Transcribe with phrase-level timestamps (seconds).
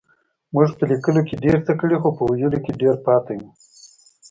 [0.53, 3.49] مونږ په لکيلو کې ډير څه کړي خو په ويلو کې ډير پاتې يو.